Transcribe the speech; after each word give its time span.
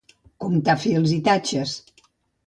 Comptar 0.43 0.73
fils 0.85 1.13
i 1.15 1.19
tatxes. 1.27 1.75